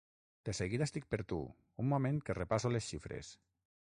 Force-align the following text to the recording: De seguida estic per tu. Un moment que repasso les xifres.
De 0.47 0.53
seguida 0.59 0.85
estic 0.89 1.05
per 1.15 1.19
tu. 1.33 1.37
Un 1.85 1.87
moment 1.93 2.17
que 2.29 2.37
repasso 2.39 2.75
les 2.77 2.87
xifres. 2.95 3.33